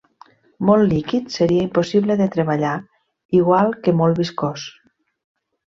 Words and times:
Molt 0.69 0.87
líquid 0.93 1.27
seria 1.33 1.65
impossible 1.67 2.17
de 2.23 2.29
treballar 2.37 2.73
igual 3.43 3.73
que 3.85 3.97
molt 4.03 4.25
viscós. 4.25 4.71